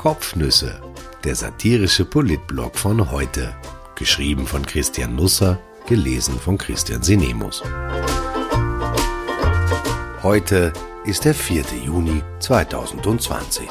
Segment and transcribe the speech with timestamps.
[0.00, 0.80] Kopfnüsse,
[1.24, 3.54] der satirische Politblog von heute.
[3.96, 7.62] Geschrieben von Christian Nusser, gelesen von Christian Sinemus.
[10.22, 10.72] Heute
[11.04, 11.64] ist der 4.
[11.84, 13.68] Juni 2020.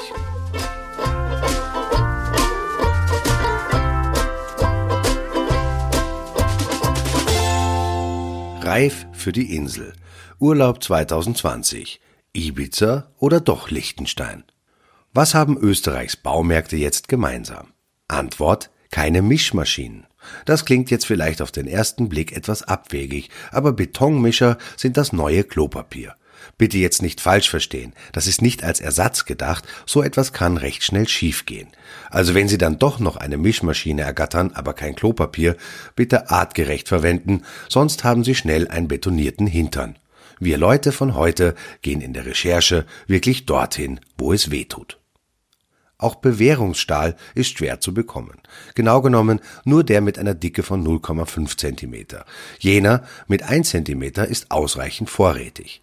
[8.61, 9.93] Reif für die Insel.
[10.37, 11.99] Urlaub 2020.
[12.33, 14.43] Ibiza oder doch Liechtenstein?
[15.11, 17.73] Was haben Österreichs Baumärkte jetzt gemeinsam?
[18.07, 20.05] Antwort keine Mischmaschinen.
[20.45, 25.43] Das klingt jetzt vielleicht auf den ersten Blick etwas abwegig, aber Betonmischer sind das neue
[25.43, 26.15] Klopapier.
[26.59, 30.83] Bitte jetzt nicht falsch verstehen, das ist nicht als Ersatz gedacht, so etwas kann recht
[30.83, 31.69] schnell schiefgehen.
[32.11, 35.57] Also wenn Sie dann doch noch eine Mischmaschine ergattern, aber kein Klopapier,
[35.95, 39.97] bitte artgerecht verwenden, sonst haben Sie schnell einen betonierten Hintern.
[40.39, 44.98] Wir Leute von heute gehen in der Recherche wirklich dorthin, wo es weh tut.
[45.99, 48.39] Auch Bewährungsstahl ist schwer zu bekommen.
[48.73, 52.23] Genau genommen nur der mit einer Dicke von 0,5 cm.
[52.57, 55.81] Jener mit 1 cm ist ausreichend vorrätig.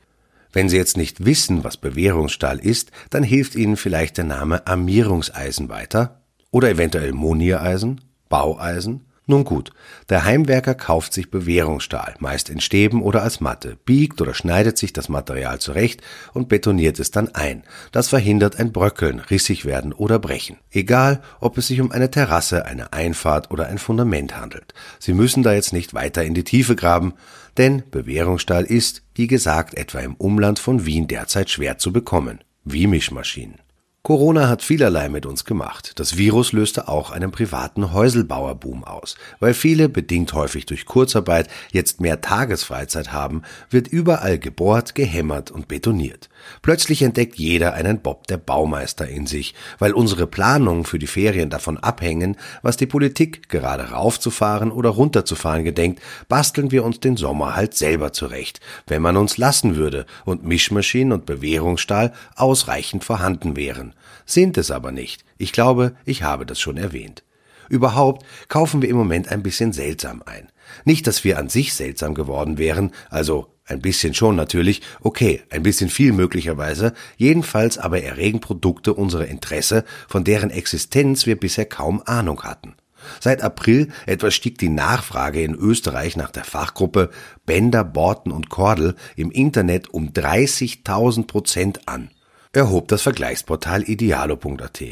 [0.52, 5.68] Wenn Sie jetzt nicht wissen, was Bewährungsstahl ist, dann hilft Ihnen vielleicht der Name Armierungseisen
[5.68, 8.00] weiter oder eventuell Moniereisen,
[8.30, 9.72] Baueisen nun gut,
[10.08, 14.92] der Heimwerker kauft sich Bewährungsstahl, meist in Stäben oder als Matte, biegt oder schneidet sich
[14.92, 16.00] das Material zurecht
[16.32, 17.64] und betoniert es dann ein.
[17.90, 20.58] Das verhindert ein Bröckeln, rissig werden oder brechen.
[20.70, 24.74] Egal, ob es sich um eine Terrasse, eine Einfahrt oder ein Fundament handelt.
[25.00, 27.14] Sie müssen da jetzt nicht weiter in die Tiefe graben,
[27.56, 32.86] denn Bewährungsstahl ist, wie gesagt, etwa im Umland von Wien derzeit schwer zu bekommen, wie
[32.86, 33.65] Mischmaschinen.
[34.06, 35.94] Corona hat vielerlei mit uns gemacht.
[35.96, 39.16] Das Virus löste auch einen privaten Häuselbauerboom aus.
[39.40, 45.66] Weil viele, bedingt häufig durch Kurzarbeit, jetzt mehr Tagesfreizeit haben, wird überall gebohrt, gehämmert und
[45.66, 46.28] betoniert.
[46.62, 51.50] Plötzlich entdeckt jeder einen Bob der Baumeister in sich, weil unsere Planungen für die Ferien
[51.50, 57.56] davon abhängen, was die Politik gerade raufzufahren oder runterzufahren gedenkt, basteln wir uns den Sommer
[57.56, 63.95] halt selber zurecht, wenn man uns lassen würde und Mischmaschinen und Bewährungsstahl ausreichend vorhanden wären
[64.24, 65.24] sind es aber nicht.
[65.38, 67.22] Ich glaube, ich habe das schon erwähnt.
[67.68, 70.48] Überhaupt kaufen wir im Moment ein bisschen seltsam ein.
[70.84, 75.62] Nicht, dass wir an sich seltsam geworden wären, also ein bisschen schon natürlich, okay, ein
[75.62, 82.02] bisschen viel möglicherweise, jedenfalls aber erregen Produkte unsere Interesse, von deren Existenz wir bisher kaum
[82.04, 82.74] Ahnung hatten.
[83.20, 87.10] Seit April etwa stieg die Nachfrage in Österreich nach der Fachgruppe
[87.44, 92.10] Bänder, Borten und Kordel im Internet um 30.000 Prozent an
[92.56, 94.82] erhob das Vergleichsportal idealo.at.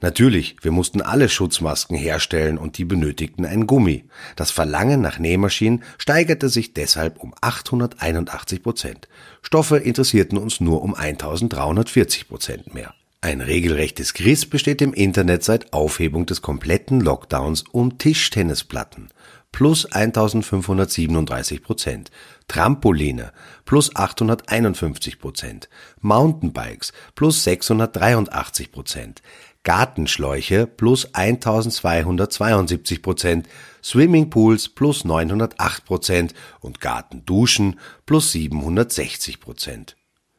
[0.00, 4.04] Natürlich, wir mussten alle Schutzmasken herstellen und die benötigten ein Gummi.
[4.34, 9.08] Das Verlangen nach Nähmaschinen steigerte sich deshalb um 881 Prozent.
[9.40, 12.92] Stoffe interessierten uns nur um 1340 Prozent mehr.
[13.20, 19.10] Ein regelrechtes Griss besteht im Internet seit Aufhebung des kompletten Lockdowns um Tischtennisplatten
[19.52, 22.10] plus 1537 Prozent,
[22.48, 23.32] Trampoline
[23.64, 25.68] plus 851 Prozent,
[26.00, 29.22] Mountainbikes plus 683 Prozent,
[29.64, 33.48] Gartenschläuche plus 1272 Prozent,
[33.82, 36.34] Swimmingpools plus 908 Prozent.
[36.60, 39.96] Und Gartenduschen plus 760 Prozent.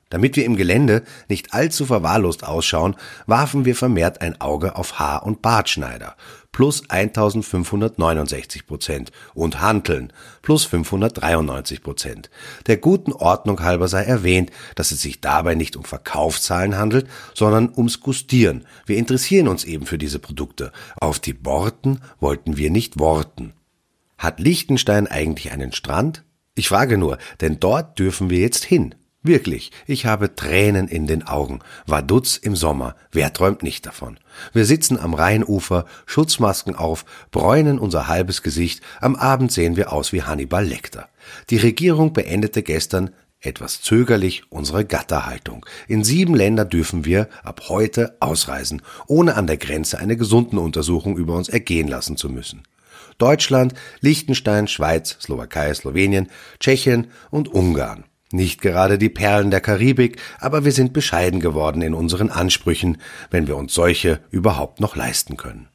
[0.10, 5.26] Damit wir im Gelände nicht allzu verwahrlost ausschauen, warfen wir vermehrt ein Auge auf Haar-
[5.26, 6.16] und Bartschneider
[6.54, 12.30] plus 1569 Prozent und Hanteln plus 593 Prozent.
[12.68, 17.74] Der guten Ordnung halber sei erwähnt, dass es sich dabei nicht um Verkaufszahlen handelt, sondern
[17.76, 18.66] ums Gustieren.
[18.86, 20.72] Wir interessieren uns eben für diese Produkte.
[21.02, 23.52] Auf die Borten wollten wir nicht worten.
[24.18, 26.24] Hat Liechtenstein eigentlich einen Strand?
[26.56, 28.96] Ich frage nur, denn dort dürfen wir jetzt hin.
[29.26, 31.60] Wirklich, ich habe Tränen in den Augen.
[31.88, 34.20] Vaduz im Sommer, wer träumt nicht davon?
[34.52, 40.12] Wir sitzen am Rheinufer, Schutzmasken auf, bräunen unser halbes Gesicht, am Abend sehen wir aus
[40.12, 41.08] wie Hannibal Lecter.
[41.50, 45.66] Die Regierung beendete gestern etwas zögerlich unsere Gatterhaltung.
[45.88, 51.16] In sieben Länder dürfen wir ab heute ausreisen, ohne an der Grenze eine gesunden Untersuchung
[51.18, 52.64] über uns ergehen lassen zu müssen.
[53.20, 56.30] Deutschland, Liechtenstein, Schweiz, Slowakei, Slowenien,
[56.60, 58.04] Tschechien und Ungarn.
[58.34, 62.98] Nicht gerade die Perlen der Karibik, aber wir sind bescheiden geworden in unseren Ansprüchen,
[63.30, 65.68] wenn wir uns solche überhaupt noch leisten können.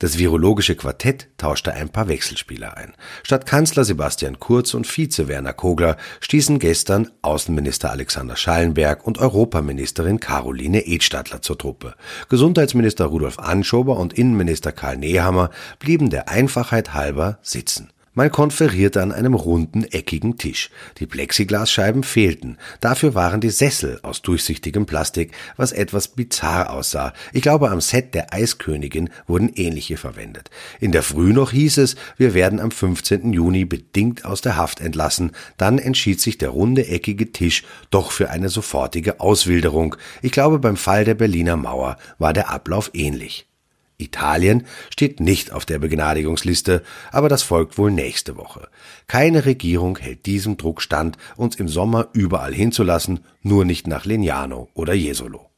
[0.00, 2.94] Das virologische Quartett tauschte ein paar Wechselspieler ein.
[3.22, 10.18] Statt Kanzler Sebastian Kurz und Vize Werner Kogler stießen gestern Außenminister Alexander Schallenberg und Europaministerin
[10.18, 11.94] Caroline Edstadler zur Truppe.
[12.28, 17.93] Gesundheitsminister Rudolf Anschober und Innenminister Karl Nehammer blieben der Einfachheit halber sitzen.
[18.16, 20.70] Man konferierte an einem runden, eckigen Tisch.
[20.98, 22.58] Die Plexiglasscheiben fehlten.
[22.80, 27.12] Dafür waren die Sessel aus durchsichtigem Plastik, was etwas bizarr aussah.
[27.32, 30.50] Ich glaube, am Set der Eiskönigin wurden ähnliche verwendet.
[30.78, 33.32] In der Früh noch hieß es, wir werden am 15.
[33.32, 35.32] Juni bedingt aus der Haft entlassen.
[35.56, 39.96] Dann entschied sich der runde, eckige Tisch doch für eine sofortige Auswilderung.
[40.22, 43.48] Ich glaube, beim Fall der Berliner Mauer war der Ablauf ähnlich.
[43.96, 46.82] Italien steht nicht auf der Begnadigungsliste,
[47.12, 48.68] aber das folgt wohl nächste Woche.
[49.06, 54.68] Keine Regierung hält diesem Druck stand, uns im Sommer überall hinzulassen, nur nicht nach Lignano
[54.74, 55.53] oder Jesolo.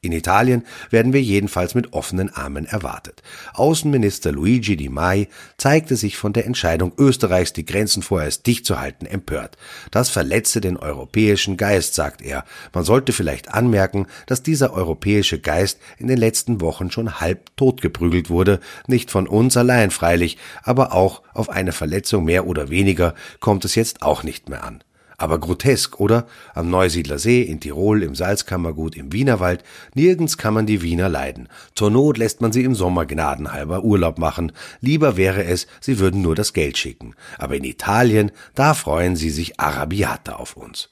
[0.00, 3.20] In Italien werden wir jedenfalls mit offenen Armen erwartet.
[3.54, 8.78] Außenminister Luigi Di Mai zeigte sich von der Entscheidung Österreichs, die Grenzen vorerst dicht zu
[8.78, 9.56] halten, empört.
[9.90, 12.44] Das verletze den europäischen Geist, sagt er.
[12.72, 18.30] Man sollte vielleicht anmerken, dass dieser europäische Geist in den letzten Wochen schon halb totgeprügelt
[18.30, 23.64] wurde, nicht von uns allein freilich, aber auch auf eine Verletzung mehr oder weniger kommt
[23.64, 24.84] es jetzt auch nicht mehr an.
[25.20, 26.28] Aber grotesk, oder?
[26.54, 31.48] Am Neusiedler See, in Tirol, im Salzkammergut, im Wienerwald, nirgends kann man die Wiener leiden.
[31.74, 34.52] Zur Not lässt man sie im Sommer gnadenhalber Urlaub machen.
[34.80, 37.16] Lieber wäre es, sie würden nur das Geld schicken.
[37.36, 40.88] Aber in Italien, da freuen sie sich Arabiata auf uns.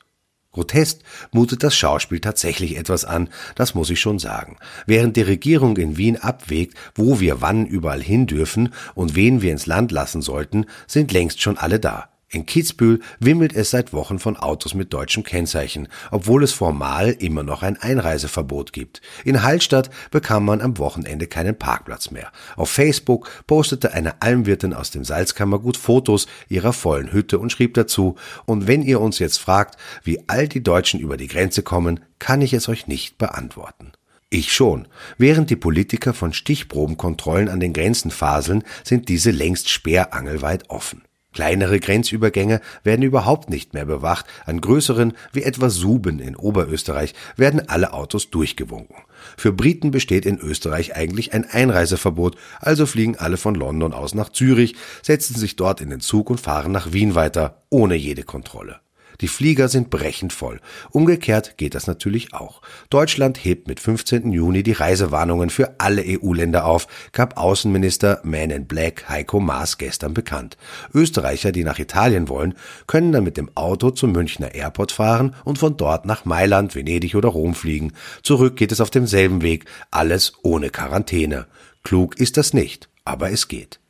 [0.50, 4.56] Grotesk mutet das Schauspiel tatsächlich etwas an, das muss ich schon sagen.
[4.86, 9.52] Während die Regierung in Wien abwägt, wo wir wann überall hin dürfen und wen wir
[9.52, 12.08] ins Land lassen sollten, sind längst schon alle da.
[12.28, 17.44] In Kitzbühel wimmelt es seit Wochen von Autos mit deutschem Kennzeichen, obwohl es formal immer
[17.44, 19.00] noch ein Einreiseverbot gibt.
[19.24, 22.32] In Hallstatt bekam man am Wochenende keinen Parkplatz mehr.
[22.56, 28.16] Auf Facebook postete eine Almwirtin aus dem Salzkammergut Fotos ihrer vollen Hütte und schrieb dazu,
[28.44, 32.42] und wenn ihr uns jetzt fragt, wie all die Deutschen über die Grenze kommen, kann
[32.42, 33.92] ich es euch nicht beantworten.
[34.30, 34.88] Ich schon.
[35.16, 41.05] Während die Politiker von Stichprobenkontrollen an den Grenzen faseln, sind diese längst sperrangelweit offen.
[41.36, 47.68] Kleinere Grenzübergänge werden überhaupt nicht mehr bewacht, an größeren, wie etwa Suben in Oberösterreich, werden
[47.68, 48.96] alle Autos durchgewunken.
[49.36, 54.30] Für Briten besteht in Österreich eigentlich ein Einreiseverbot, also fliegen alle von London aus nach
[54.30, 58.80] Zürich, setzen sich dort in den Zug und fahren nach Wien weiter, ohne jede Kontrolle.
[59.20, 60.60] Die Flieger sind brechend voll.
[60.90, 62.62] Umgekehrt geht das natürlich auch.
[62.90, 64.32] Deutschland hebt mit 15.
[64.32, 70.14] Juni die Reisewarnungen für alle EU-Länder auf, gab Außenminister Man in Black Heiko Maas gestern
[70.14, 70.56] bekannt.
[70.92, 72.54] Österreicher, die nach Italien wollen,
[72.86, 77.14] können dann mit dem Auto zum Münchner Airport fahren und von dort nach Mailand, Venedig
[77.14, 77.92] oder Rom fliegen.
[78.22, 81.46] Zurück geht es auf demselben Weg, alles ohne Quarantäne.
[81.82, 83.80] Klug ist das nicht, aber es geht.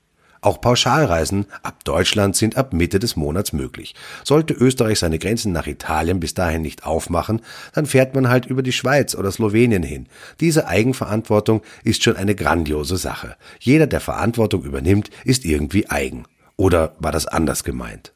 [0.41, 3.95] Auch Pauschalreisen ab Deutschland sind ab Mitte des Monats möglich.
[4.25, 7.41] Sollte Österreich seine Grenzen nach Italien bis dahin nicht aufmachen,
[7.73, 10.09] dann fährt man halt über die Schweiz oder Slowenien hin.
[10.41, 13.37] Diese Eigenverantwortung ist schon eine grandiose Sache.
[13.61, 16.25] Jeder, der Verantwortung übernimmt, ist irgendwie eigen.
[16.57, 18.13] Oder war das anders gemeint?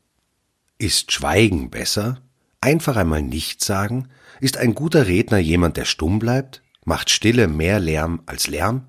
[0.79, 2.19] Ist Schweigen besser?
[2.61, 4.09] Einfach einmal nichts sagen?
[4.41, 6.63] Ist ein guter Redner jemand, der stumm bleibt?
[6.85, 8.87] Macht Stille mehr Lärm als Lärm?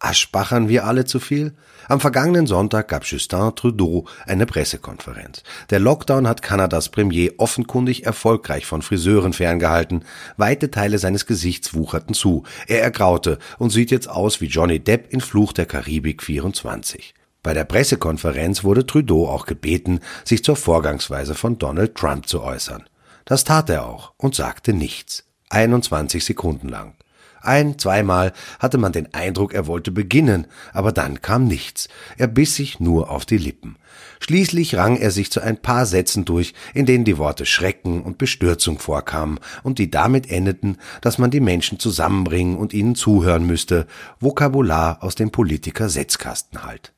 [0.00, 1.52] Aschbachern wir alle zu viel?
[1.86, 5.42] Am vergangenen Sonntag gab Justin Trudeau eine Pressekonferenz.
[5.68, 10.04] Der Lockdown hat Kanadas Premier offenkundig erfolgreich von Friseuren ferngehalten.
[10.38, 12.44] Weite Teile seines Gesichts wucherten zu.
[12.66, 17.14] Er ergraute und sieht jetzt aus wie Johnny Depp in Fluch der Karibik 24.
[17.42, 22.84] Bei der Pressekonferenz wurde Trudeau auch gebeten, sich zur Vorgangsweise von Donald Trump zu äußern.
[23.26, 25.24] Das tat er auch und sagte nichts.
[25.50, 26.94] 21 Sekunden lang.
[27.42, 31.88] Ein, zweimal hatte man den Eindruck, er wollte beginnen, aber dann kam nichts.
[32.18, 33.76] Er biss sich nur auf die Lippen.
[34.20, 38.18] Schließlich rang er sich zu ein paar Sätzen durch, in denen die Worte Schrecken und
[38.18, 43.86] Bestürzung vorkamen und die damit endeten, dass man die Menschen zusammenbringen und ihnen zuhören müsste,
[44.20, 46.92] Vokabular aus dem Politiker-Setzkasten halt.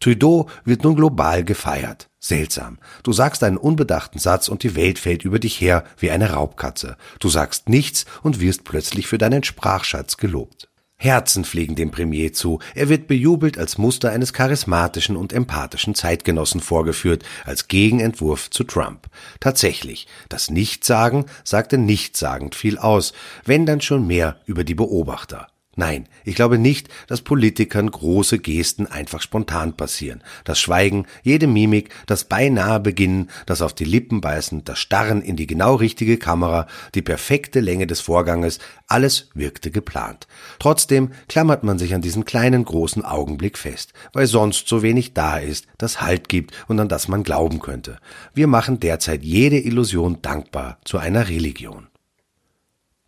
[0.00, 2.08] Trudeau wird nun global gefeiert.
[2.18, 2.78] Seltsam.
[3.02, 6.96] Du sagst einen unbedachten Satz und die Welt fällt über dich her wie eine Raubkatze.
[7.18, 10.70] Du sagst nichts und wirst plötzlich für deinen Sprachschatz gelobt.
[10.96, 12.60] Herzen fliegen dem Premier zu.
[12.74, 19.06] Er wird bejubelt als Muster eines charismatischen und empathischen Zeitgenossen vorgeführt, als Gegenentwurf zu Trump.
[19.40, 23.14] Tatsächlich, das Nichtsagen sagte nichtssagend viel aus,
[23.46, 25.48] wenn dann schon mehr über die Beobachter.
[25.80, 30.22] Nein, ich glaube nicht, dass Politikern große Gesten einfach spontan passieren.
[30.44, 35.36] Das Schweigen, jede Mimik, das beinahe Beginnen, das auf die Lippen beißen, das Starren in
[35.36, 38.58] die genau richtige Kamera, die perfekte Länge des Vorganges,
[38.88, 40.28] alles wirkte geplant.
[40.58, 45.38] Trotzdem klammert man sich an diesen kleinen großen Augenblick fest, weil sonst so wenig da
[45.38, 48.00] ist, das Halt gibt und an das man glauben könnte.
[48.34, 51.89] Wir machen derzeit jede Illusion dankbar zu einer Religion.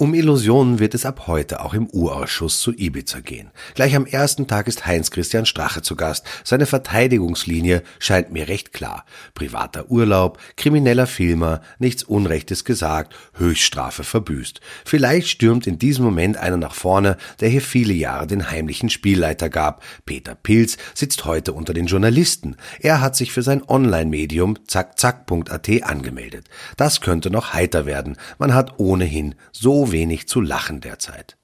[0.02, 3.52] Um Illusionen wird es ab heute auch im Urausschuss zu Ibiza gehen.
[3.76, 6.26] Gleich am ersten Tag ist Heinz-Christian Strache zu Gast.
[6.42, 9.04] Seine Verteidigungslinie scheint mir recht klar.
[9.34, 14.60] Privater Urlaub, krimineller Filmer, nichts Unrechtes gesagt, Höchststrafe verbüßt.
[14.84, 19.50] Vielleicht stürmt in diesem Moment einer nach vorne, der hier viele Jahre den heimlichen Spielleiter
[19.50, 19.84] gab.
[20.04, 22.56] Peter Pilz sitzt heute unter den Journalisten.
[22.80, 26.48] Er hat sich für sein Online-Medium zackzack.at angemeldet.
[26.76, 28.16] Das könnte noch heiter werden.
[28.40, 31.36] Man hat ohnehin so wenig zu lachen derzeit.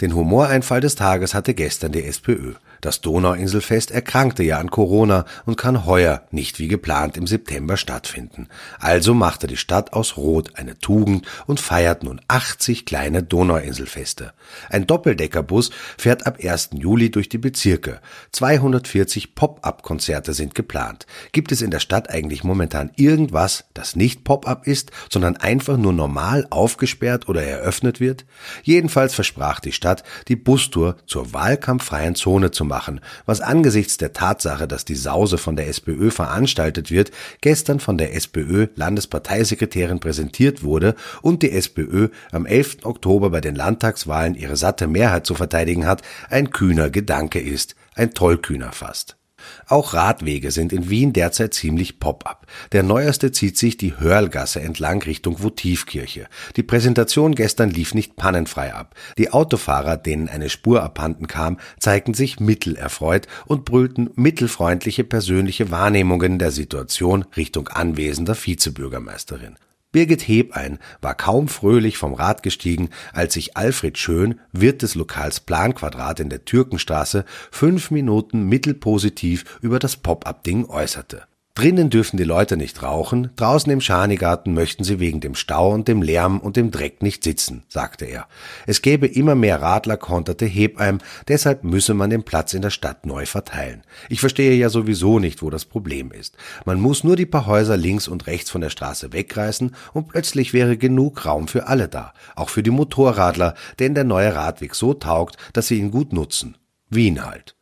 [0.00, 2.54] Den Humoreinfall des Tages hatte gestern die SPÖ.
[2.80, 8.48] Das Donauinselfest erkrankte ja an Corona und kann heuer nicht wie geplant im September stattfinden.
[8.78, 14.32] Also machte die Stadt aus Rot eine Tugend und feiert nun 80 kleine Donauinselfeste.
[14.70, 16.70] Ein Doppeldeckerbus fährt ab 1.
[16.74, 18.00] Juli durch die Bezirke.
[18.32, 21.06] 240 Pop-up-Konzerte sind geplant.
[21.32, 25.92] Gibt es in der Stadt eigentlich momentan irgendwas, das nicht Pop-up ist, sondern einfach nur
[25.92, 28.24] normal aufgesperrt oder eröffnet wird?
[28.62, 34.68] Jedenfalls versprach die Stadt, die Bustour zur wahlkampffreien Zone zu machen, was angesichts der Tatsache,
[34.68, 37.10] dass die Sause von der SPÖ veranstaltet wird,
[37.40, 42.84] gestern von der SPÖ Landesparteisekretärin präsentiert wurde und die SPÖ am 11.
[42.84, 48.14] Oktober bei den Landtagswahlen ihre satte Mehrheit zu verteidigen hat, ein kühner Gedanke ist, ein
[48.14, 49.17] tollkühner fast.
[49.66, 52.46] Auch Radwege sind in Wien derzeit ziemlich pop-up.
[52.72, 56.26] Der neueste zieht sich die Hörlgasse entlang Richtung Votivkirche.
[56.56, 58.94] Die Präsentation gestern lief nicht pannenfrei ab.
[59.18, 66.38] Die Autofahrer, denen eine Spur abhanden kam, zeigten sich mittelerfreut und brüllten mittelfreundliche persönliche Wahrnehmungen
[66.38, 69.56] der Situation Richtung anwesender Vizebürgermeisterin.
[69.90, 75.40] Birgit Hebein war kaum fröhlich vom Rad gestiegen, als sich Alfred Schön, Wirt des Lokals
[75.40, 81.26] Planquadrat in der Türkenstraße, fünf Minuten mittelpositiv über das Pop-up-Ding äußerte.
[81.58, 85.88] Drinnen dürfen die Leute nicht rauchen, draußen im Schanigarten möchten sie wegen dem Stau und
[85.88, 88.28] dem Lärm und dem Dreck nicht sitzen, sagte er.
[88.68, 93.06] Es gäbe immer mehr Radler, konterte Hebeim, deshalb müsse man den Platz in der Stadt
[93.06, 93.82] neu verteilen.
[94.08, 96.36] Ich verstehe ja sowieso nicht, wo das Problem ist.
[96.64, 100.52] Man muss nur die paar Häuser links und rechts von der Straße wegreißen und plötzlich
[100.52, 104.94] wäre genug Raum für alle da, auch für die Motorradler, denn der neue Radweg so
[104.94, 106.56] taugt, dass sie ihn gut nutzen.
[106.88, 107.57] Wien halt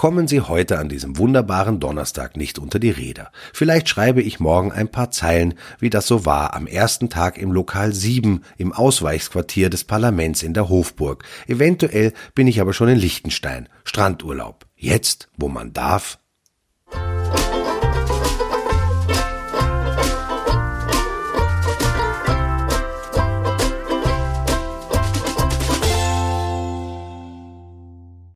[0.00, 3.30] kommen Sie heute an diesem wunderbaren Donnerstag nicht unter die Räder.
[3.52, 7.52] Vielleicht schreibe ich morgen ein paar Zeilen, wie das so war am ersten Tag im
[7.52, 11.24] Lokal 7 im Ausweichsquartier des Parlaments in der Hofburg.
[11.48, 13.68] Eventuell bin ich aber schon in Liechtenstein.
[13.84, 14.64] Strandurlaub.
[14.74, 16.18] Jetzt, wo man darf,